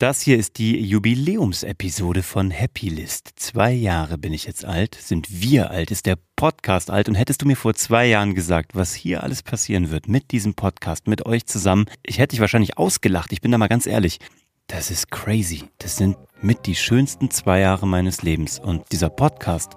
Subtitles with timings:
[0.00, 3.32] Das hier ist die Jubiläumsepisode von Happy List.
[3.36, 7.42] Zwei Jahre bin ich jetzt alt, sind wir alt, ist der Podcast alt und hättest
[7.42, 11.26] du mir vor zwei Jahren gesagt, was hier alles passieren wird mit diesem Podcast, mit
[11.26, 14.20] euch zusammen, ich hätte dich wahrscheinlich ausgelacht, ich bin da mal ganz ehrlich.
[14.68, 15.64] Das ist crazy.
[15.76, 19.72] Das sind mit die schönsten zwei Jahre meines Lebens und dieser Podcast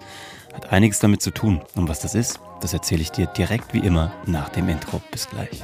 [0.54, 1.60] hat einiges damit zu tun.
[1.74, 5.02] Und was das ist, das erzähle ich dir direkt wie immer nach dem Intro.
[5.10, 5.60] Bis gleich.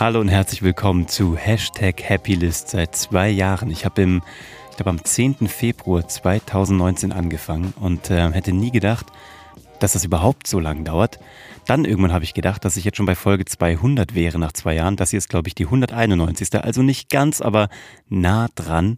[0.00, 3.70] Hallo und herzlich willkommen zu Hashtag Happylist seit zwei Jahren.
[3.70, 4.22] Ich habe im,
[4.70, 5.46] ich glaube am 10.
[5.46, 9.08] Februar 2019 angefangen und äh, hätte nie gedacht,
[9.78, 11.20] dass das überhaupt so lang dauert.
[11.66, 14.74] Dann irgendwann habe ich gedacht, dass ich jetzt schon bei Folge 200 wäre nach zwei
[14.74, 14.96] Jahren.
[14.96, 16.48] Das hier ist, glaube ich, die 191.
[16.64, 17.68] Also nicht ganz, aber
[18.08, 18.96] nah dran.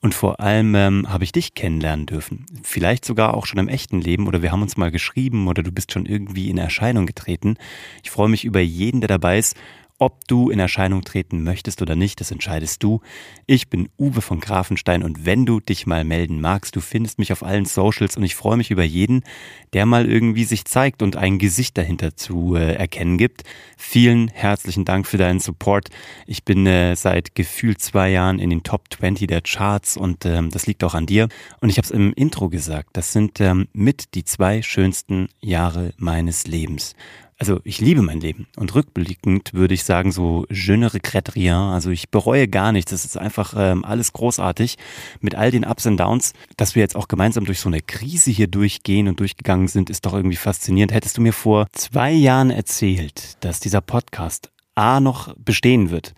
[0.00, 2.46] Und vor allem ähm, habe ich dich kennenlernen dürfen.
[2.62, 5.72] Vielleicht sogar auch schon im echten Leben oder wir haben uns mal geschrieben oder du
[5.72, 7.58] bist schon irgendwie in Erscheinung getreten.
[8.02, 9.54] Ich freue mich über jeden, der dabei ist
[9.98, 13.00] ob du in Erscheinung treten möchtest oder nicht, das entscheidest du.
[13.46, 17.32] Ich bin Uwe von Grafenstein und wenn du dich mal melden magst, du findest mich
[17.32, 19.24] auf allen Socials und ich freue mich über jeden,
[19.72, 23.42] der mal irgendwie sich zeigt und ein Gesicht dahinter zu äh, erkennen gibt.
[23.76, 25.88] Vielen herzlichen Dank für deinen Support.
[26.26, 30.50] Ich bin äh, seit gefühlt zwei Jahren in den Top 20 der Charts und ähm,
[30.50, 31.28] das liegt auch an dir.
[31.60, 35.92] Und ich habe es im Intro gesagt, das sind ähm, mit die zwei schönsten Jahre
[35.96, 36.94] meines Lebens
[37.38, 38.48] also ich liebe mein Leben.
[38.56, 42.90] Und rückblickend würde ich sagen so je ne regrette rien, also ich bereue gar nichts,
[42.90, 44.76] das ist einfach ähm, alles großartig.
[45.20, 48.30] Mit all den Ups und Downs, dass wir jetzt auch gemeinsam durch so eine Krise
[48.30, 50.92] hier durchgehen und durchgegangen sind, ist doch irgendwie faszinierend.
[50.92, 56.14] Hättest du mir vor zwei Jahren erzählt, dass dieser Podcast A noch bestehen wird,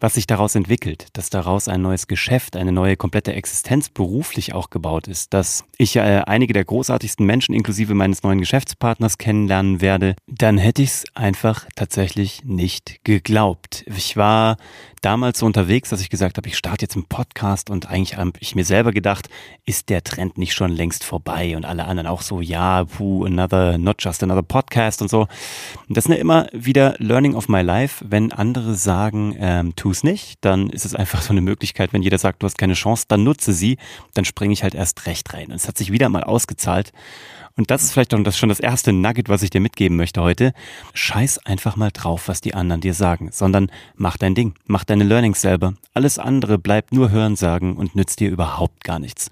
[0.00, 4.70] was sich daraus entwickelt, dass daraus ein neues Geschäft, eine neue komplette Existenz beruflich auch
[4.70, 10.16] gebaut ist, dass ich äh, einige der großartigsten Menschen inklusive meines neuen Geschäftspartners kennenlernen werde,
[10.26, 13.84] dann hätte ich es einfach tatsächlich nicht geglaubt.
[13.86, 14.56] Ich war
[15.04, 18.32] damals so unterwegs, dass ich gesagt habe, ich starte jetzt einen Podcast und eigentlich habe
[18.40, 19.28] ich mir selber gedacht,
[19.66, 23.76] ist der Trend nicht schon längst vorbei und alle anderen auch so, ja, puh, another,
[23.76, 25.28] not just another podcast und so.
[25.88, 30.02] Das ist ja immer wieder Learning of my life, wenn andere sagen, ähm, tu es
[30.02, 33.04] nicht, dann ist es einfach so eine Möglichkeit, wenn jeder sagt, du hast keine Chance,
[33.06, 33.76] dann nutze sie,
[34.14, 35.48] dann springe ich halt erst recht rein.
[35.48, 36.90] Und es hat sich wieder mal ausgezahlt.
[37.54, 40.22] Und das ist vielleicht auch das schon das erste Nugget, was ich dir mitgeben möchte
[40.22, 40.54] heute.
[40.94, 45.04] Scheiß einfach mal drauf, was die anderen dir sagen, sondern mach dein Ding, mach deine
[45.04, 45.74] Learnings selber.
[45.92, 49.30] Alles andere bleibt nur Hören sagen und nützt dir überhaupt gar nichts.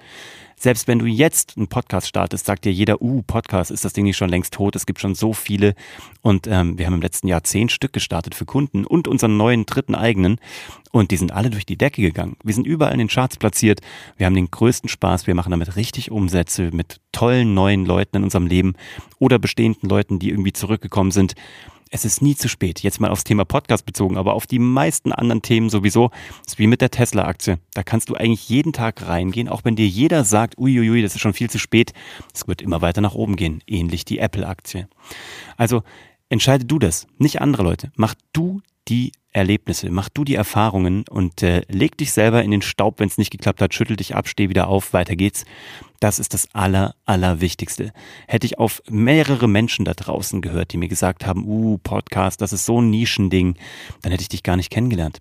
[0.62, 4.04] Selbst wenn du jetzt einen Podcast startest, sagt dir jeder, uh, Podcast, ist das Ding
[4.04, 4.76] nicht schon längst tot?
[4.76, 5.74] Es gibt schon so viele.
[6.20, 9.66] Und ähm, wir haben im letzten Jahr zehn Stück gestartet für Kunden und unseren neuen
[9.66, 10.38] dritten eigenen.
[10.92, 12.36] Und die sind alle durch die Decke gegangen.
[12.44, 13.80] Wir sind überall in den Charts platziert.
[14.16, 15.26] Wir haben den größten Spaß.
[15.26, 18.74] Wir machen damit richtig Umsätze mit tollen neuen Leuten in unserem Leben
[19.18, 21.34] oder bestehenden Leuten, die irgendwie zurückgekommen sind
[21.92, 22.80] es ist nie zu spät.
[22.80, 26.10] Jetzt mal aufs Thema Podcast bezogen, aber auf die meisten anderen Themen sowieso.
[26.46, 27.58] Ist wie mit der Tesla-Aktie.
[27.74, 31.20] Da kannst du eigentlich jeden Tag reingehen, auch wenn dir jeder sagt, uiuiui, das ist
[31.20, 31.92] schon viel zu spät.
[32.34, 33.62] Es wird immer weiter nach oben gehen.
[33.66, 34.88] Ähnlich die Apple-Aktie.
[35.58, 35.82] Also
[36.30, 37.92] entscheide du das, nicht andere Leute.
[37.94, 42.62] Mach du die Erlebnisse, mach du die Erfahrungen und äh, leg dich selber in den
[42.62, 45.44] Staub, wenn es nicht geklappt hat, schüttel dich ab, steh wieder auf, weiter geht's.
[46.02, 47.92] Das ist das aller, allerwichtigste.
[48.26, 52.52] Hätte ich auf mehrere Menschen da draußen gehört, die mir gesagt haben, uh, Podcast, das
[52.52, 53.54] ist so ein Nischending,
[54.00, 55.20] dann hätte ich dich gar nicht kennengelernt.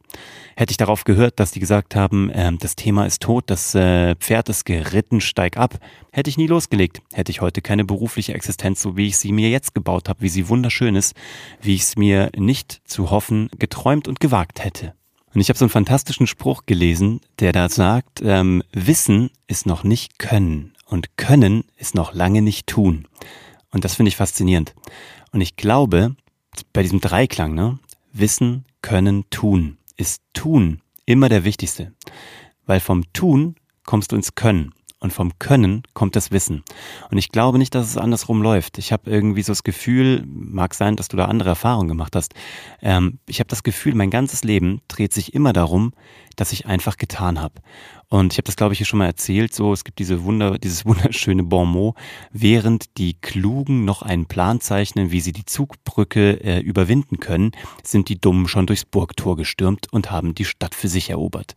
[0.55, 4.15] Hätte ich darauf gehört, dass die gesagt haben, äh, das Thema ist tot, das äh,
[4.15, 5.77] Pferd ist geritten, steig ab,
[6.11, 7.03] hätte ich nie losgelegt.
[7.13, 10.29] Hätte ich heute keine berufliche Existenz, so wie ich sie mir jetzt gebaut habe, wie
[10.29, 11.13] sie wunderschön ist,
[11.61, 14.95] wie ich es mir nicht zu hoffen geträumt und gewagt hätte.
[15.33, 19.83] Und ich habe so einen fantastischen Spruch gelesen, der da sagt, ähm, Wissen ist noch
[19.83, 23.07] nicht Können und Können ist noch lange nicht Tun.
[23.71, 24.75] Und das finde ich faszinierend.
[25.31, 26.15] Und ich glaube,
[26.73, 27.79] bei diesem Dreiklang, ne,
[28.11, 31.93] Wissen, Können, Tun, ist Tun immer der wichtigste.
[32.65, 33.55] Weil vom Tun
[33.85, 34.73] kommst du ins Können.
[35.01, 36.63] Und vom Können kommt das Wissen.
[37.09, 38.77] Und ich glaube nicht, dass es andersrum läuft.
[38.77, 42.35] Ich habe irgendwie so das Gefühl, mag sein, dass du da andere Erfahrungen gemacht hast.
[42.83, 45.93] Ähm, ich habe das Gefühl, mein ganzes Leben dreht sich immer darum,
[46.35, 47.55] dass ich einfach getan habe.
[48.09, 49.53] Und ich habe das, glaube ich, hier schon mal erzählt.
[49.55, 51.95] So, es gibt diese Wunder, dieses wunderschöne Bonmot,
[52.31, 57.51] während die Klugen noch einen Plan zeichnen, wie sie die Zugbrücke äh, überwinden können,
[57.83, 61.55] sind die Dummen schon durchs Burgtor gestürmt und haben die Stadt für sich erobert.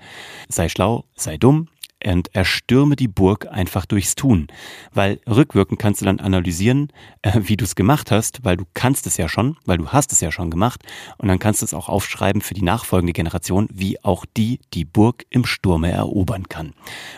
[0.49, 1.69] Sei schlau, sei dumm,
[2.07, 4.49] und erstürme die Burg einfach durchs Tun.
[4.93, 6.89] Weil rückwirkend kannst du dann analysieren,
[7.23, 10.13] äh, wie du es gemacht hast, weil du kannst es ja schon, weil du hast
[10.13, 10.83] es ja schon gemacht.
[11.19, 14.85] Und dann kannst du es auch aufschreiben für die nachfolgende Generation, wie auch die die
[14.85, 16.75] Burg im Sturme erobern kann.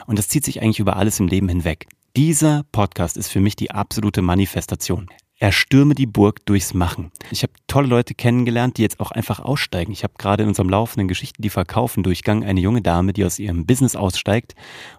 [0.06, 1.86] Und das zieht sich eigentlich über alles im Leben hinweg.
[2.16, 5.10] Dieser Podcast ist für mich die absolute Manifestation.
[5.38, 7.12] Erstürme die Burg durchs Machen.
[7.30, 9.92] Ich habe tolle Leute kennengelernt, die jetzt auch einfach aussteigen.
[9.92, 13.38] Ich habe gerade in unserem laufenden Geschichten, die verkaufen, Durchgang eine junge Dame, die aus
[13.38, 14.54] ihrem Business aussteigt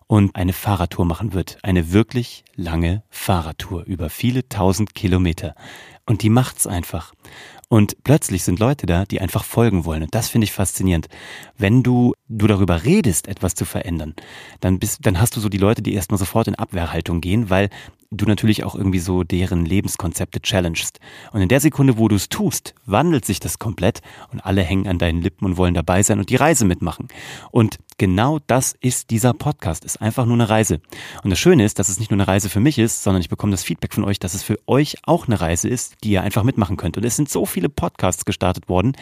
[0.06, 1.58] und eine Fahrradtour machen wird.
[1.64, 5.56] Eine wirklich lange Fahrradtour über viele tausend Kilometer.
[6.06, 7.14] Und die macht's einfach.
[7.70, 10.04] Und plötzlich sind Leute da, die einfach folgen wollen.
[10.04, 11.10] Und das finde ich faszinierend.
[11.58, 14.14] Wenn du, du darüber redest, etwas zu verändern,
[14.62, 17.70] dann bist, dann hast du so die Leute, die erstmal sofort in Abwehrhaltung gehen, weil
[18.12, 21.00] du natürlich auch irgendwie so deren Lebenskonzepte challengest.
[21.32, 24.02] Und in der Sekunde, wo du es tust, wandelt sich das komplett
[24.32, 27.08] und alle hängen an deinen Lippen und wollen dabei sein und die Reise mitmachen.
[27.52, 30.80] Und genau das ist dieser Podcast, ist einfach nur eine Reise.
[31.24, 33.30] Und das Schöne ist, dass es nicht nur eine Reise für mich ist, sondern ich
[33.30, 36.22] bekomme das Feedback von euch, dass es für euch auch eine Reise ist, die ihr
[36.22, 36.98] einfach mitmachen könnt.
[36.98, 38.94] Und es sind so viele Podcasts gestartet worden,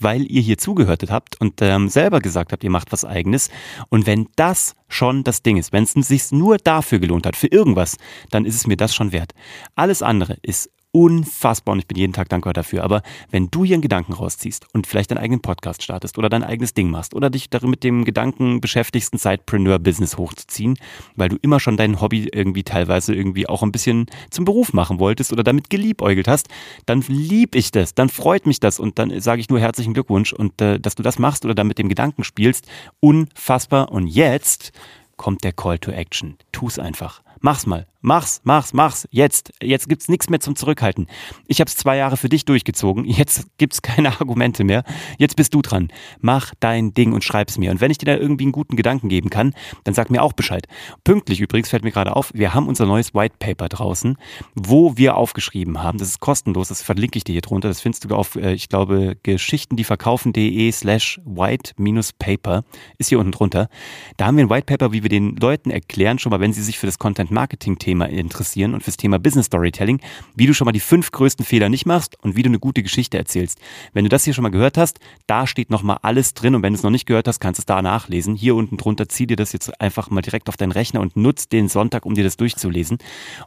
[0.00, 3.50] weil ihr hier zugehört habt und ähm, selber gesagt habt, ihr macht was eigenes.
[3.88, 7.48] Und wenn das schon das Ding ist, wenn es sich nur dafür gelohnt hat, für
[7.48, 7.96] irgendwas,
[8.30, 9.32] dann ist es mir das schon wert.
[9.74, 12.84] Alles andere ist unfassbar und ich bin jeden Tag dankbar dafür.
[12.84, 16.44] Aber wenn du hier einen Gedanken rausziehst und vielleicht deinen eigenen Podcast startest oder dein
[16.44, 20.78] eigenes Ding machst oder dich darin mit dem Gedanken beschäftigst, ein Sidepreneur-Business hochzuziehen,
[21.16, 24.98] weil du immer schon dein Hobby irgendwie teilweise irgendwie auch ein bisschen zum Beruf machen
[24.98, 26.48] wolltest oder damit geliebäugelt hast,
[26.86, 30.32] dann lieb ich das, dann freut mich das und dann sage ich nur herzlichen Glückwunsch
[30.32, 32.66] und äh, dass du das machst oder damit dem Gedanken spielst,
[33.00, 33.90] unfassbar.
[33.90, 34.72] Und jetzt
[35.16, 36.36] kommt der Call to Action.
[36.52, 37.21] Tu's einfach.
[37.42, 37.86] Mach's mal.
[38.04, 39.08] Mach's, mach's, mach's.
[39.10, 39.52] Jetzt.
[39.60, 41.08] Jetzt gibt's nichts mehr zum Zurückhalten.
[41.46, 43.04] Ich hab's zwei Jahre für dich durchgezogen.
[43.06, 44.84] Jetzt gibt's keine Argumente mehr.
[45.18, 45.88] Jetzt bist du dran.
[46.20, 47.72] Mach dein Ding und schreib's mir.
[47.72, 50.34] Und wenn ich dir da irgendwie einen guten Gedanken geben kann, dann sag mir auch
[50.34, 50.68] Bescheid.
[51.02, 54.16] Pünktlich übrigens fällt mir gerade auf, wir haben unser neues White Paper draußen,
[54.54, 55.98] wo wir aufgeschrieben haben.
[55.98, 56.68] Das ist kostenlos.
[56.68, 57.68] Das verlinke ich dir hier drunter.
[57.68, 62.62] Das findest du auf, äh, ich glaube, geschichtendieverkaufen.de slash white-paper.
[62.98, 63.68] Ist hier unten drunter.
[64.16, 66.62] Da haben wir ein White Paper, wie wir den Leuten erklären, schon mal, wenn sie
[66.62, 70.00] sich für das Content Marketing Thema Thema interessieren und fürs Thema Business Storytelling,
[70.34, 72.82] wie du schon mal die fünf größten Fehler nicht machst und wie du eine gute
[72.82, 73.60] Geschichte erzählst.
[73.92, 76.72] Wenn du das hier schon mal gehört hast, da steht nochmal alles drin und wenn
[76.72, 78.34] du es noch nicht gehört hast, kannst du es da nachlesen.
[78.34, 81.48] Hier unten drunter zieh dir das jetzt einfach mal direkt auf deinen Rechner und nutz
[81.48, 82.96] den Sonntag, um dir das durchzulesen.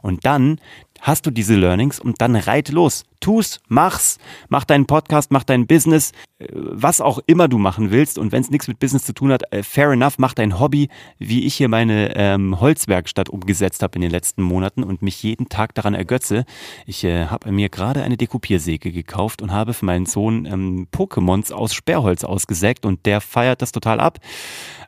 [0.00, 0.60] Und dann
[1.06, 3.04] hast du diese Learnings und dann reit los.
[3.20, 4.18] Tu's, mach's,
[4.48, 6.10] mach deinen Podcast, mach dein Business,
[6.40, 8.18] äh, was auch immer du machen willst.
[8.18, 10.88] Und wenn es nichts mit Business zu tun hat, äh, fair enough, mach dein Hobby,
[11.18, 15.48] wie ich hier meine ähm, Holzwerkstatt umgesetzt habe in den letzten Monaten und mich jeden
[15.48, 16.44] Tag daran ergötze.
[16.86, 21.52] Ich äh, habe mir gerade eine Dekupiersäge gekauft und habe für meinen Sohn ähm, Pokémons
[21.52, 24.18] aus Sperrholz ausgesägt und der feiert das total ab.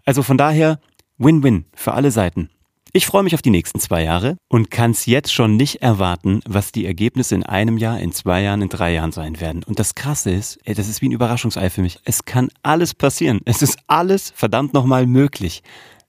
[0.05, 0.81] Also von daher
[1.19, 2.51] Win-Win für alle Seiten.
[2.93, 6.41] Ich freue mich auf die nächsten zwei Jahre und kann es jetzt schon nicht erwarten,
[6.47, 9.63] was die Ergebnisse in einem Jahr, in zwei Jahren, in drei Jahren sein werden.
[9.63, 11.99] Und das Krasse ist, ey, das ist wie ein Überraschungsei für mich.
[12.05, 13.41] Es kann alles passieren.
[13.45, 15.63] Es ist alles verdammt nochmal möglich,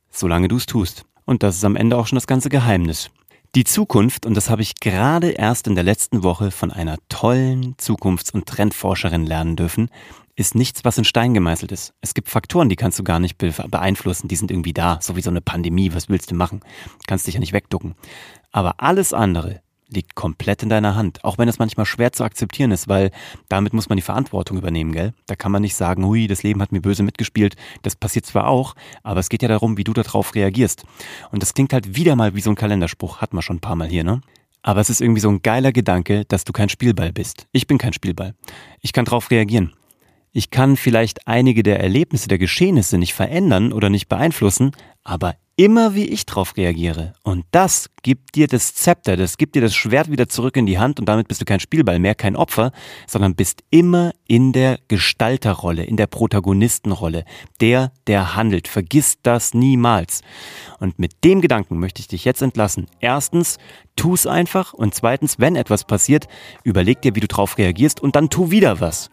[0.10, 1.04] solange du es tust.
[1.26, 3.12] Und das ist am Ende auch schon das ganze Geheimnis.
[3.56, 7.76] Die Zukunft, und das habe ich gerade erst in der letzten Woche von einer tollen
[7.78, 9.90] Zukunfts- und Trendforscherin lernen dürfen,
[10.36, 11.96] ist nichts, was in Stein gemeißelt ist.
[12.00, 15.24] Es gibt Faktoren, die kannst du gar nicht beeinflussen, die sind irgendwie da, so wie
[15.24, 16.62] so eine Pandemie, was willst du machen?
[17.08, 17.96] Kannst dich ja nicht wegducken.
[18.52, 22.72] Aber alles andere liegt komplett in deiner Hand, auch wenn es manchmal schwer zu akzeptieren
[22.72, 23.12] ist, weil
[23.48, 25.14] damit muss man die Verantwortung übernehmen, gell?
[25.26, 27.56] Da kann man nicht sagen, hui, das Leben hat mir böse mitgespielt.
[27.82, 30.86] Das passiert zwar auch, aber es geht ja darum, wie du darauf reagierst.
[31.32, 33.76] Und das klingt halt wieder mal wie so ein Kalenderspruch, hat man schon ein paar
[33.76, 34.22] Mal hier, ne?
[34.62, 37.48] Aber es ist irgendwie so ein geiler Gedanke, dass du kein Spielball bist.
[37.54, 38.36] Ich bin kein Spielball.
[38.82, 39.74] Ich kann drauf reagieren.
[40.32, 44.72] Ich kann vielleicht einige der Erlebnisse, der Geschehnisse nicht verändern oder nicht beeinflussen,
[45.04, 47.16] aber immer wie ich drauf reagiere.
[47.24, 50.80] Und das gibt dir das Zepter, das gibt dir das Schwert wieder zurück in die
[50.80, 52.72] Hand und damit bist du kein Spielball mehr, kein Opfer,
[53.08, 57.26] sondern bist immer in der Gestalterrolle, in der Protagonistenrolle,
[57.60, 58.70] der, der handelt.
[58.70, 60.22] Vergiss das niemals.
[60.80, 62.86] Und mit dem Gedanken möchte ich dich jetzt entlassen.
[63.02, 63.58] Erstens,
[63.98, 66.28] tu es einfach und zweitens, wenn etwas passiert,
[66.64, 69.10] überleg dir, wie du drauf reagierst und dann tu wieder was.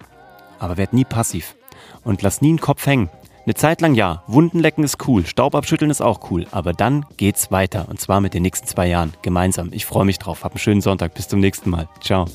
[0.58, 1.56] Aber werd nie passiv.
[2.04, 3.10] Und lass nie einen Kopf hängen.
[3.46, 7.06] Eine Zeit lang ja, Wunden lecken ist cool, Staub abschütteln ist auch cool, aber dann
[7.16, 9.68] geht's weiter und zwar mit den nächsten zwei Jahren gemeinsam.
[9.70, 10.42] Ich freue mich drauf.
[10.42, 11.14] Hab einen schönen Sonntag.
[11.14, 11.88] Bis zum nächsten Mal.
[12.00, 12.26] Ciao.